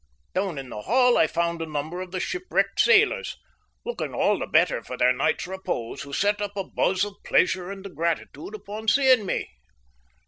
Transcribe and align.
Down 0.33 0.57
in 0.57 0.69
the 0.69 0.81
hall 0.81 1.15
I 1.15 1.27
found 1.27 1.61
a 1.61 1.67
number 1.67 2.01
of 2.01 2.09
the 2.09 2.19
shipwrecked 2.19 2.79
sailors, 2.79 3.37
looking 3.85 4.15
all 4.15 4.39
the 4.39 4.47
better 4.47 4.81
for 4.81 4.97
their 4.97 5.13
night's 5.13 5.45
repose, 5.45 6.01
who 6.01 6.11
set 6.11 6.41
up 6.41 6.57
a 6.57 6.63
buzz 6.63 7.03
of 7.05 7.17
pleasure 7.23 7.69
and 7.69 7.95
gratitude 7.95 8.55
upon 8.55 8.87
seeing 8.87 9.27
me. 9.27 9.47